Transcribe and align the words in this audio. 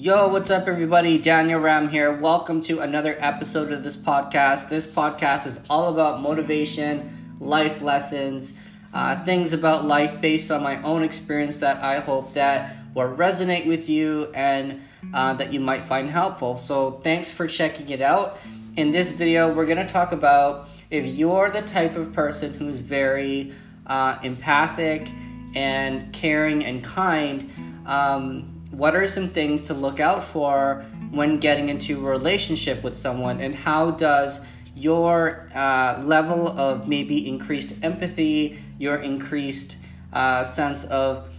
Yo, 0.00 0.28
what's 0.28 0.48
up, 0.48 0.68
everybody? 0.68 1.18
Daniel 1.18 1.58
Ram 1.58 1.88
here. 1.88 2.12
Welcome 2.12 2.60
to 2.60 2.78
another 2.78 3.16
episode 3.18 3.72
of 3.72 3.82
this 3.82 3.96
podcast. 3.96 4.68
This 4.68 4.86
podcast 4.86 5.44
is 5.44 5.58
all 5.68 5.88
about 5.88 6.20
motivation, 6.20 7.36
life 7.40 7.82
lessons, 7.82 8.54
uh, 8.94 9.16
things 9.24 9.52
about 9.52 9.86
life 9.86 10.20
based 10.20 10.52
on 10.52 10.62
my 10.62 10.80
own 10.82 11.02
experience 11.02 11.58
that 11.58 11.82
I 11.82 11.98
hope 11.98 12.34
that 12.34 12.76
will 12.94 13.08
resonate 13.08 13.66
with 13.66 13.88
you 13.88 14.30
and 14.36 14.80
uh, 15.12 15.32
that 15.32 15.52
you 15.52 15.58
might 15.58 15.84
find 15.84 16.08
helpful. 16.08 16.56
So, 16.56 16.92
thanks 17.02 17.32
for 17.32 17.48
checking 17.48 17.88
it 17.88 18.00
out. 18.00 18.38
In 18.76 18.92
this 18.92 19.10
video, 19.10 19.52
we're 19.52 19.66
going 19.66 19.84
to 19.84 19.92
talk 19.92 20.12
about 20.12 20.68
if 20.92 21.08
you're 21.08 21.50
the 21.50 21.62
type 21.62 21.96
of 21.96 22.12
person 22.12 22.54
who's 22.54 22.78
very 22.78 23.52
uh, 23.84 24.16
empathic 24.22 25.08
and 25.56 26.12
caring 26.12 26.64
and 26.64 26.84
kind. 26.84 27.50
Um, 27.84 28.57
what 28.78 28.94
are 28.94 29.08
some 29.08 29.28
things 29.28 29.60
to 29.62 29.74
look 29.74 29.98
out 29.98 30.22
for 30.22 30.86
when 31.10 31.38
getting 31.38 31.68
into 31.68 31.98
a 32.06 32.10
relationship 32.10 32.84
with 32.84 32.96
someone? 32.96 33.40
And 33.40 33.52
how 33.52 33.90
does 33.90 34.40
your 34.76 35.48
uh, 35.52 36.00
level 36.04 36.46
of 36.56 36.86
maybe 36.86 37.28
increased 37.28 37.74
empathy 37.82 38.62
your 38.78 38.98
increased 38.98 39.76
uh, 40.12 40.44
sense 40.44 40.84
of 40.84 41.34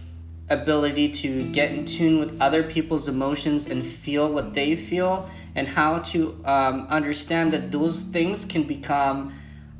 ability 0.50 1.08
to 1.08 1.50
get 1.52 1.70
in 1.70 1.86
tune 1.86 2.18
with 2.18 2.38
other 2.42 2.62
people's 2.62 3.08
emotions 3.08 3.66
and 3.66 3.86
feel 3.86 4.30
what 4.30 4.52
they 4.52 4.76
feel? 4.76 5.30
And 5.54 5.66
how 5.66 6.00
to 6.00 6.38
um, 6.44 6.86
understand 6.90 7.52
that 7.54 7.70
those 7.70 8.02
things 8.02 8.44
can 8.44 8.64
become 8.64 9.32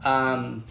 um, 0.03 0.65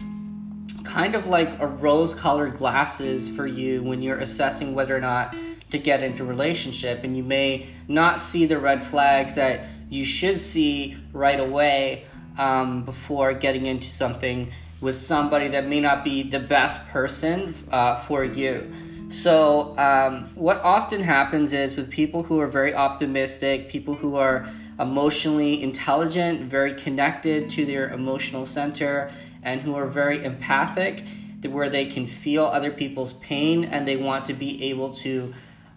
kind 0.84 1.14
of 1.14 1.28
like 1.28 1.60
a 1.60 1.66
rose 1.68 2.14
colored 2.14 2.54
glasses 2.54 3.30
for 3.30 3.46
you 3.46 3.80
when 3.84 4.02
you're 4.02 4.18
assessing 4.18 4.74
whether 4.74 4.96
or 4.96 5.00
not 5.00 5.34
to 5.70 5.78
get 5.78 6.02
into 6.02 6.22
a 6.22 6.26
relationship 6.26 7.04
and 7.04 7.16
you 7.16 7.22
may 7.22 7.66
not 7.88 8.20
see 8.20 8.46
the 8.46 8.58
red 8.58 8.82
flags 8.82 9.34
that 9.34 9.66
you 9.88 10.04
should 10.04 10.38
see 10.38 10.96
right 11.12 11.40
away 11.40 12.04
um, 12.38 12.84
before 12.84 13.32
getting 13.32 13.66
into 13.66 13.88
something 13.88 14.50
with 14.80 14.96
somebody 14.96 15.48
that 15.48 15.66
may 15.66 15.80
not 15.80 16.04
be 16.04 16.22
the 16.22 16.40
best 16.40 16.86
person 16.88 17.54
uh, 17.70 17.96
for 17.96 18.24
you. 18.24 18.72
So 19.10 19.76
um, 19.76 20.30
what 20.36 20.58
often 20.62 21.02
happens 21.02 21.52
is 21.52 21.76
with 21.76 21.90
people 21.90 22.22
who 22.22 22.40
are 22.40 22.46
very 22.46 22.72
optimistic 22.72 23.68
people 23.68 23.94
who 23.94 24.14
are 24.16 24.48
emotionally 24.78 25.62
intelligent 25.62 26.42
very 26.42 26.74
connected 26.74 27.50
to 27.50 27.66
their 27.66 27.90
emotional 27.90 28.46
center 28.46 29.10
and 29.42 29.60
who 29.60 29.74
are 29.74 29.86
very 29.86 30.24
empathic 30.24 31.02
where 31.48 31.68
they 31.68 31.86
can 31.86 32.06
feel 32.06 32.44
other 32.44 32.70
people's 32.70 33.14
pain 33.14 33.64
and 33.64 33.88
they 33.88 33.96
want 33.96 34.26
to 34.26 34.34
be 34.34 34.62
able 34.64 34.92
to 34.92 35.32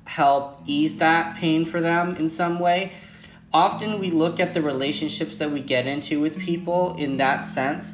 help 0.06 0.59
ease 0.66 0.98
that 0.98 1.36
pain 1.38 1.66
for 1.66 1.82
them 1.82 2.16
in 2.16 2.28
some 2.30 2.59
way. 2.59 2.92
Often 3.54 4.00
we 4.00 4.10
look 4.10 4.40
at 4.40 4.54
the 4.54 4.62
relationships 4.62 5.38
that 5.38 5.52
we 5.52 5.60
get 5.60 5.86
into 5.86 6.20
with 6.20 6.40
people 6.40 6.95
in 6.98 7.18
that 7.18 7.44
sense 7.44 7.94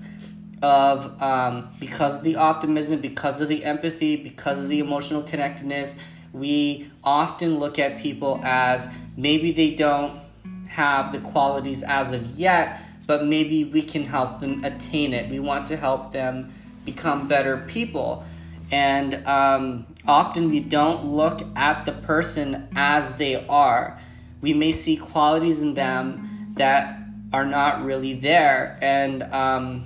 of 0.62 1.22
um, 1.22 1.70
because 1.80 2.18
of 2.18 2.24
the 2.24 2.36
optimism, 2.36 3.00
because 3.00 3.42
of 3.42 3.48
the 3.48 3.64
empathy, 3.64 4.16
because 4.16 4.60
of 4.60 4.70
the 4.70 4.80
emotional 4.80 5.22
connectedness, 5.22 5.96
we 6.34 6.90
often 7.04 7.60
look 7.60 7.80
at 7.80 8.00
people 8.00 8.40
as 8.44 8.88
maybe 9.18 9.52
they 9.52 9.72
don't 9.72 10.20
have 10.68 11.12
the 11.12 11.20
qualities 11.20 11.84
as 11.84 12.14
of 12.14 12.26
yet, 12.38 12.82
but 13.08 13.26
maybe 13.26 13.64
we 13.64 13.82
can 13.82 14.06
help 14.06 14.40
them 14.40 14.64
attain 14.64 15.14
it. 15.14 15.30
We 15.30 15.40
want 15.40 15.68
to 15.68 15.78
help 15.78 16.12
them 16.12 16.54
become 16.86 17.28
better 17.28 17.58
people. 17.58 18.24
And 18.72 19.26
um, 19.26 19.88
often 20.08 20.50
we 20.50 20.60
don't 20.60 21.06
look 21.06 21.42
at 21.56 21.86
the 21.86 21.92
person 21.92 22.68
as 22.76 23.16
they 23.16 23.46
are. 23.48 24.00
We 24.42 24.54
may 24.54 24.72
see 24.72 24.96
qualities 24.96 25.62
in 25.62 25.74
them 25.74 26.54
that 26.56 27.00
are 27.34 27.46
not 27.46 27.84
really 27.84 28.14
there. 28.14 28.78
And 28.82 29.24
um, 29.24 29.86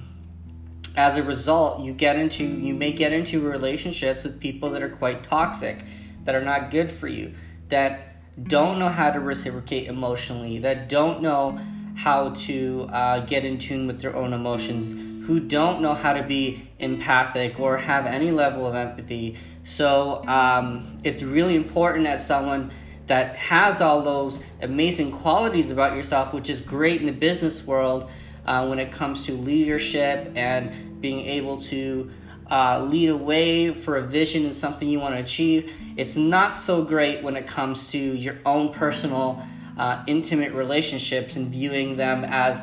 as 0.95 1.17
a 1.17 1.23
result, 1.23 1.81
you 1.81 1.93
get 1.93 2.17
into 2.17 2.43
you 2.43 2.73
may 2.73 2.91
get 2.91 3.13
into 3.13 3.41
relationships 3.41 4.23
with 4.23 4.39
people 4.39 4.69
that 4.71 4.83
are 4.83 4.89
quite 4.89 5.23
toxic, 5.23 5.83
that 6.25 6.35
are 6.35 6.43
not 6.43 6.71
good 6.71 6.91
for 6.91 7.07
you, 7.07 7.33
that 7.69 8.09
don't 8.47 8.79
know 8.79 8.89
how 8.89 9.11
to 9.11 9.19
reciprocate 9.19 9.87
emotionally, 9.87 10.59
that 10.59 10.89
don't 10.89 11.21
know 11.21 11.59
how 11.95 12.29
to 12.29 12.87
uh, 12.91 13.19
get 13.19 13.45
in 13.45 13.57
tune 13.57 13.87
with 13.87 14.01
their 14.01 14.15
own 14.15 14.33
emotions 14.33 15.02
who 15.25 15.39
don't 15.39 15.81
know 15.81 15.93
how 15.93 16.13
to 16.13 16.23
be 16.23 16.67
empathic 16.79 17.59
or 17.59 17.77
have 17.77 18.05
any 18.05 18.31
level 18.31 18.67
of 18.67 18.75
empathy. 18.75 19.37
So 19.63 20.25
um, 20.27 20.99
it's 21.03 21.23
really 21.23 21.55
important 21.55 22.07
as 22.07 22.25
someone 22.25 22.71
that 23.07 23.35
has 23.35 23.81
all 23.81 24.01
those 24.01 24.39
amazing 24.61 25.11
qualities 25.11 25.71
about 25.71 25.95
yourself, 25.95 26.33
which 26.33 26.49
is 26.49 26.61
great 26.61 26.99
in 26.99 27.05
the 27.05 27.13
business 27.13 27.65
world 27.65 28.09
uh, 28.45 28.65
when 28.67 28.79
it 28.79 28.91
comes 28.91 29.25
to 29.25 29.33
leadership 29.33 30.31
and 30.35 31.01
being 31.01 31.25
able 31.25 31.57
to 31.59 32.09
uh, 32.51 32.83
lead 32.83 33.09
a 33.09 33.17
way 33.17 33.73
for 33.73 33.97
a 33.97 34.01
vision 34.01 34.45
and 34.45 34.53
something 34.53 34.89
you 34.89 34.99
want 34.99 35.15
to 35.15 35.21
achieve. 35.21 35.71
It's 35.95 36.15
not 36.17 36.57
so 36.57 36.83
great 36.83 37.23
when 37.23 37.35
it 37.35 37.47
comes 37.47 37.91
to 37.91 37.97
your 37.97 38.37
own 38.45 38.73
personal, 38.73 39.41
uh, 39.77 40.03
intimate 40.07 40.51
relationships 40.51 41.35
and 41.35 41.47
viewing 41.47 41.95
them 41.97 42.25
as 42.25 42.61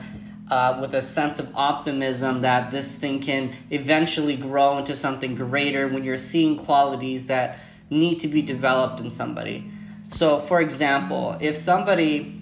uh, 0.51 0.79
with 0.81 0.95
a 0.95 1.03
sense 1.03 1.39
of 1.39 1.51
optimism 1.55 2.41
that 2.43 2.71
this 2.71 2.97
thing 2.97 3.21
can 3.21 3.53
eventually 3.71 4.37
grow 4.37 4.79
into 4.79 4.97
something 4.97 5.35
greater 5.35 5.89
when 5.89 6.05
you're 6.05 6.17
seeing 6.17 6.57
qualities 6.57 7.27
that 7.27 7.59
need 7.89 8.21
to 8.21 8.29
be 8.29 8.43
developed 8.43 9.01
in 9.01 9.11
somebody. 9.11 9.71
So, 10.09 10.41
for 10.41 10.61
example, 10.61 11.37
if 11.41 11.57
somebody 11.57 12.37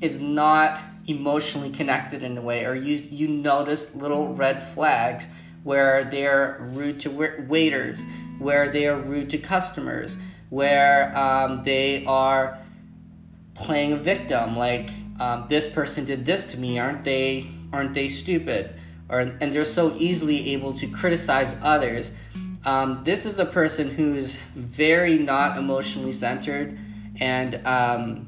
is 0.00 0.20
not 0.20 0.80
emotionally 1.06 1.70
connected 1.70 2.22
in 2.22 2.36
a 2.36 2.42
way, 2.42 2.64
or 2.64 2.74
you, 2.74 2.94
you 2.94 3.28
notice 3.28 3.94
little 3.94 4.34
red 4.34 4.62
flags 4.62 5.28
where 5.64 6.04
they're 6.04 6.58
rude 6.60 7.00
to 7.00 7.10
waiters, 7.10 8.04
where 8.38 8.70
they 8.70 8.86
are 8.86 8.98
rude 8.98 9.30
to 9.30 9.38
customers, 9.38 10.16
where 10.50 11.16
um, 11.16 11.62
they 11.64 12.04
are 12.04 12.58
playing 13.54 13.92
a 13.92 13.96
victim, 13.96 14.54
like 14.54 14.90
um, 15.18 15.46
this 15.48 15.66
person 15.66 16.04
did 16.04 16.24
this 16.24 16.44
to 16.46 16.58
me 16.58 16.78
aren't 16.78 17.04
they 17.04 17.46
aren't 17.72 17.94
they 17.94 18.08
stupid? 18.08 18.74
Or 19.08 19.20
and 19.20 19.52
they're 19.52 19.64
so 19.64 19.94
easily 19.96 20.52
able 20.52 20.72
to 20.74 20.88
criticize 20.88 21.56
others. 21.62 22.12
Um, 22.64 23.02
this 23.04 23.26
is 23.26 23.38
a 23.38 23.44
person 23.46 23.88
who's 23.88 24.36
very 24.56 25.18
not 25.18 25.56
emotionally 25.56 26.10
centered 26.10 26.76
and 27.20 27.64
um, 27.66 28.26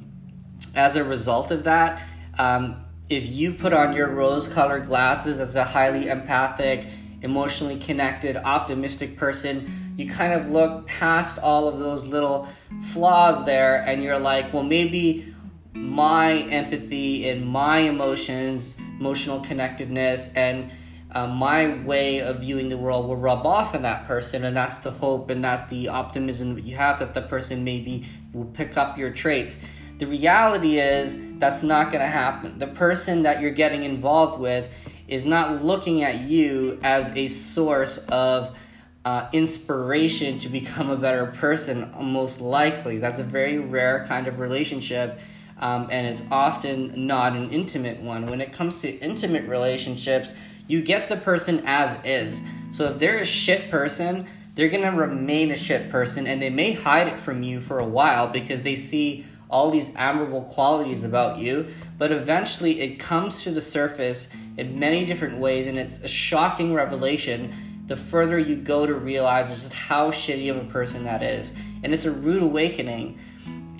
as 0.75 0.97
a 0.97 1.04
result 1.04 1.50
of 1.50 1.65
that 1.65 2.03
um, 2.38 2.84
if 3.10 3.26
you 3.26 3.53
put 3.53 3.72
on 3.72 3.94
your 3.94 4.10
rose 4.15 4.47
colored 4.47 4.87
glasses 4.87 5.41
as 5.41 5.56
a 5.56 5.65
highly 5.65 6.09
empathic 6.09 6.87
emotionally 7.22 7.78
connected 7.78 8.37
optimistic 8.37 9.16
person 9.16 9.69
you 9.97 10.09
kind 10.09 10.32
of 10.32 10.49
look 10.50 10.87
past 10.87 11.38
all 11.41 11.66
of 11.66 11.81
those 11.81 12.06
little 12.06 12.49
flaws 12.93 13.44
there 13.44 13.82
and 13.87 14.03
you're 14.03 14.20
like 14.20 14.53
well 14.53 14.62
maybe 14.62 15.34
my 15.75 16.39
empathy 16.51 17.29
and 17.29 17.47
my 17.47 17.79
emotions, 17.79 18.75
emotional 18.99 19.41
connectedness, 19.41 20.33
and 20.34 20.71
uh, 21.12 21.27
my 21.27 21.83
way 21.84 22.21
of 22.21 22.41
viewing 22.41 22.69
the 22.69 22.77
world 22.77 23.06
will 23.06 23.17
rub 23.17 23.47
off 23.47 23.75
on 23.75 23.83
that 23.83 24.06
person, 24.06 24.45
and 24.45 24.56
that's 24.56 24.77
the 24.79 24.91
hope 24.91 25.31
and 25.31 25.43
that's 25.43 25.69
the 25.71 25.89
optimism 25.89 26.55
that 26.55 26.65
you 26.65 26.77
have 26.77 26.99
that 26.99 27.15
the 27.15 27.23
person 27.23 27.65
maybe 27.65 28.05
will 28.33 28.45
pick 28.47 28.77
up 28.77 28.99
your 28.99 29.11
traits. 29.11 29.56
The 29.99 30.06
reality 30.06 30.79
is 30.79 31.17
that's 31.39 31.62
not 31.62 31.91
going 31.91 32.03
to 32.03 32.09
happen. 32.09 32.59
The 32.59 32.67
person 32.67 33.23
that 33.23 33.41
you're 33.41 33.50
getting 33.50 33.83
involved 33.83 34.39
with 34.39 34.73
is 35.09 35.25
not 35.25 35.65
looking 35.65 36.03
at 36.03 36.21
you 36.21 36.79
as 36.83 37.11
a 37.17 37.27
source 37.27 37.99
of 37.99 38.56
uh, 39.05 39.29
inspiration 39.33 40.39
to 40.39 40.49
become 40.49 40.91
a 40.91 40.97
better 40.97 41.26
person, 41.26 41.91
most 42.00 42.41
likely. 42.41 42.99
That's 42.99 43.19
a 43.19 43.25
very 43.25 43.59
rare 43.59 44.05
kind 44.06 44.29
of 44.29 44.38
relationship 44.38 45.19
um, 45.58 45.88
and 45.90 46.06
is 46.06 46.25
often 46.31 47.06
not 47.06 47.34
an 47.34 47.50
intimate 47.50 48.00
one. 48.00 48.26
When 48.26 48.40
it 48.40 48.52
comes 48.52 48.81
to 48.82 48.90
intimate 48.99 49.49
relationships, 49.49 50.32
you 50.66 50.82
get 50.82 51.08
the 51.08 51.16
person 51.16 51.62
as 51.66 51.99
is. 52.05 52.43
So 52.70 52.84
if 52.87 52.99
they're 52.99 53.19
a 53.19 53.25
shit 53.25 53.70
person, 53.70 54.26
they're 54.55 54.69
gonna 54.69 54.94
remain 54.94 55.50
a 55.50 55.56
shit 55.56 55.90
person 55.90 56.26
and 56.26 56.40
they 56.43 56.50
may 56.50 56.72
hide 56.72 57.08
it 57.08 57.19
from 57.19 57.43
you 57.43 57.60
for 57.60 57.78
a 57.78 57.87
while 57.87 58.28
because 58.28 58.62
they 58.62 58.76
see 58.76 59.25
all 59.50 59.70
these 59.70 59.90
admirable 59.96 60.43
qualities 60.43 61.05
about 61.05 61.38
you, 61.38 61.66
but 61.96 62.12
eventually 62.12 62.81
it 62.81 62.99
comes 62.99 63.44
to 63.44 63.50
the 63.50 63.60
surface 63.60 64.28
in 64.58 64.78
many 64.78 65.06
different 65.06 65.38
ways 65.38 65.66
and 65.66 65.78
it's 65.78 65.99
a 66.00 66.08
shocking 66.08 66.75
revelation 66.75 67.50
the 67.88 67.96
further 67.96 68.38
you 68.38 68.55
go 68.55 68.84
to 68.84 68.94
realize 68.94 69.49
just 69.49 69.72
how 69.72 70.10
shitty 70.10 70.50
of 70.50 70.58
a 70.58 70.70
person 70.70 71.05
that 71.05 71.22
is. 71.22 71.55
And 71.82 71.94
it's 71.94 72.05
a 72.05 72.10
rude 72.10 72.43
awakening. 72.43 73.19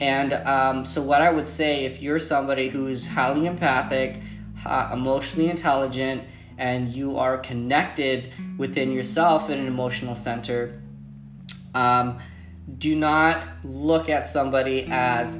And 0.01 0.33
um, 0.33 0.85
so, 0.85 1.03
what 1.03 1.23
I 1.23 1.31
would 1.31 1.47
say 1.47 1.85
if 1.85 2.01
you're 2.01 2.19
somebody 2.19 2.69
who's 2.69 3.07
highly 3.07 3.47
empathic, 3.47 4.21
uh, 4.65 4.91
emotionally 4.93 5.51
intelligent, 5.51 6.23
and 6.57 6.93
you 6.93 7.19
are 7.19 7.39
connected 7.39 8.33
within 8.57 8.93
yourself 8.93 9.51
in 9.51 9.59
an 9.59 9.67
emotional 9.67 10.15
center, 10.15 10.81
um, 11.75 12.19
do 12.77 12.95
not 12.95 13.45
look 13.65 14.09
at 14.09 14.27
somebody 14.27 14.87
as 14.89 15.37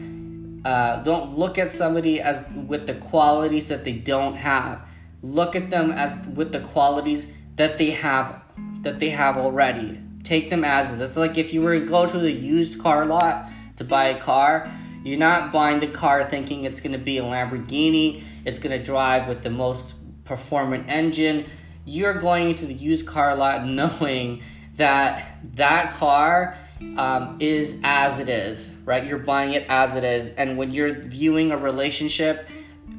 uh, 0.65 1.03
don't 1.03 1.39
look 1.39 1.57
at 1.57 1.71
somebody 1.71 2.21
as 2.21 2.43
with 2.55 2.87
the 2.87 2.95
qualities 2.95 3.69
that 3.69 3.85
they 3.85 3.93
don't 3.93 4.35
have. 4.35 4.89
Look 5.23 5.55
at 5.55 5.71
them 5.71 5.93
as 5.93 6.15
with 6.29 6.53
the 6.53 6.61
qualities 6.61 7.27
that 7.57 7.77
they 7.77 7.91
have 7.91 8.43
that 8.83 8.99
they 8.99 9.11
have 9.11 9.37
already. 9.37 10.01
Take 10.25 10.51
them 10.51 10.65
as 10.65 10.93
is. 10.93 11.01
It's 11.01 11.17
like 11.17 11.39
if 11.39 11.55
you 11.55 11.63
were 11.63 11.79
to 11.79 11.85
go 11.85 12.07
to 12.07 12.19
the 12.19 12.33
used 12.33 12.81
car 12.81 13.07
lot 13.07 13.49
to 13.79 13.85
buy 13.85 14.09
a 14.09 14.21
car, 14.21 14.71
you're 15.05 15.19
not 15.19 15.53
buying 15.53 15.81
the 15.81 15.87
car 15.87 16.25
thinking 16.25 16.65
it's 16.65 16.81
going 16.81 16.93
to 16.93 16.99
be 16.99 17.19
a 17.19 17.23
Lamborghini, 17.23 18.23
it's 18.45 18.59
going 18.59 18.77
to 18.77 18.85
drive 18.85 19.27
with 19.27 19.43
the 19.43 19.51
most 19.51 19.95
performant 20.25 20.89
engine. 20.89 21.47
You're 21.85 22.15
going 22.15 22.51
into 22.51 22.67
the 22.67 22.75
used 22.75 23.07
car 23.07 23.35
lot 23.35 23.65
knowing 23.67 24.43
that 24.77 25.39
that 25.55 25.95
car 25.95 26.57
um, 26.97 27.37
is 27.41 27.81
as 27.83 28.19
it 28.21 28.29
is, 28.29 28.77
right? 28.85 29.05
You're 29.05 29.19
buying 29.19 29.55
it 29.55 29.67
as 29.69 29.97
it 29.97 30.05
is. 30.05 30.31
And 30.31 30.57
when 30.57 30.73
you're 30.73 30.95
viewing 30.95 31.51
a 31.51 31.57
relationship, 31.57 32.49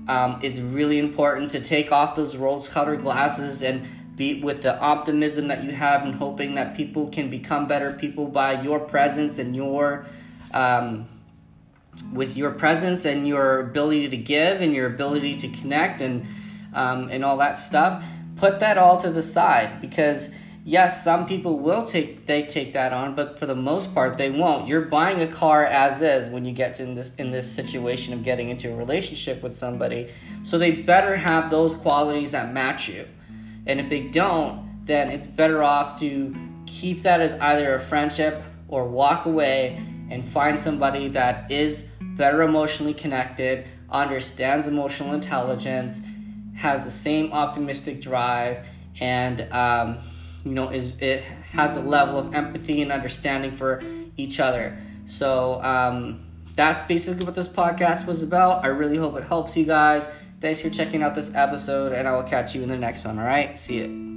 um, 0.07 0.39
it's 0.41 0.59
really 0.59 0.99
important 0.99 1.51
to 1.51 1.61
take 1.61 1.91
off 1.91 2.15
those 2.15 2.35
rose 2.35 2.67
colored 2.67 3.01
glasses 3.01 3.63
and 3.63 3.85
be 4.15 4.41
with 4.41 4.61
the 4.61 4.77
optimism 4.79 5.47
that 5.47 5.63
you 5.63 5.71
have 5.71 6.03
and 6.03 6.13
hoping 6.13 6.55
that 6.55 6.75
people 6.75 7.07
can 7.09 7.29
become 7.29 7.67
better 7.67 7.93
people 7.93 8.25
by 8.25 8.61
your 8.61 8.79
presence 8.79 9.39
and 9.39 9.55
your 9.55 10.05
um, 10.53 11.07
with 12.13 12.37
your 12.37 12.51
presence 12.51 13.05
and 13.05 13.27
your 13.27 13.59
ability 13.59 14.09
to 14.09 14.17
give 14.17 14.61
and 14.61 14.73
your 14.73 14.87
ability 14.87 15.33
to 15.33 15.47
connect 15.49 16.01
and 16.01 16.25
um, 16.73 17.09
and 17.09 17.25
all 17.25 17.37
that 17.37 17.57
stuff 17.57 18.03
put 18.39 18.61
that 18.61 18.77
all 18.77 18.97
to 19.01 19.09
the 19.09 19.21
side 19.21 19.81
because 19.81 20.29
yes, 20.63 21.03
some 21.03 21.27
people 21.27 21.59
will 21.59 21.85
take 21.85 22.25
they 22.25 22.43
take 22.43 22.73
that 22.73 22.93
on, 22.93 23.15
but 23.15 23.37
for 23.37 23.45
the 23.45 23.55
most 23.55 23.93
part 23.93 24.17
they 24.17 24.29
won't. 24.29 24.67
You're 24.67 24.81
buying 24.81 25.21
a 25.21 25.27
car 25.27 25.65
as 25.65 26.01
is 26.01 26.29
when 26.29 26.45
you 26.45 26.53
get 26.53 26.79
in 26.79 26.95
this 26.95 27.11
in 27.17 27.29
this 27.29 27.51
situation 27.51 28.13
of 28.13 28.23
getting 28.23 28.49
into 28.49 28.71
a 28.71 28.75
relationship 28.75 29.43
with 29.43 29.53
somebody. 29.53 30.09
So 30.43 30.57
they 30.57 30.71
better 30.71 31.15
have 31.15 31.49
those 31.49 31.73
qualities 31.75 32.31
that 32.31 32.53
match 32.53 32.87
you. 32.87 33.07
And 33.65 33.79
if 33.79 33.89
they 33.89 34.01
don't, 34.07 34.85
then 34.85 35.11
it's 35.11 35.27
better 35.27 35.61
off 35.61 35.99
to 35.99 36.35
keep 36.65 37.01
that 37.01 37.19
as 37.19 37.33
either 37.33 37.75
a 37.75 37.79
friendship 37.79 38.43
or 38.67 38.87
walk 38.87 39.25
away 39.25 39.81
and 40.09 40.23
find 40.23 40.59
somebody 40.59 41.09
that 41.09 41.51
is 41.51 41.85
better 42.01 42.41
emotionally 42.41 42.93
connected, 42.93 43.65
understands 43.89 44.67
emotional 44.67 45.13
intelligence, 45.13 46.01
has 46.55 46.83
the 46.83 46.91
same 46.91 47.31
optimistic 47.31 48.01
drive, 48.01 48.65
and 48.99 49.41
um, 49.53 49.97
you 50.43 50.51
know 50.51 50.69
is 50.69 51.01
it 51.01 51.21
has 51.51 51.75
a 51.75 51.81
level 51.81 52.17
of 52.17 52.33
empathy 52.33 52.81
and 52.81 52.91
understanding 52.91 53.51
for 53.51 53.81
each 54.17 54.39
other. 54.39 54.77
So 55.05 55.61
um, 55.63 56.21
that's 56.55 56.81
basically 56.81 57.25
what 57.25 57.35
this 57.35 57.47
podcast 57.47 58.05
was 58.05 58.21
about. 58.21 58.63
I 58.63 58.67
really 58.67 58.97
hope 58.97 59.15
it 59.17 59.23
helps 59.23 59.55
you 59.55 59.65
guys. 59.65 60.09
Thanks 60.41 60.61
for 60.61 60.69
checking 60.69 61.03
out 61.03 61.15
this 61.15 61.33
episode 61.35 61.91
and 61.91 62.07
i 62.07 62.11
will 62.11 62.23
catch 62.23 62.55
you 62.55 62.63
in 62.63 62.69
the 62.69 62.77
next 62.77 63.03
one 63.05 63.19
all 63.19 63.25
right? 63.25 63.57
See 63.57 63.79
you 63.79 64.08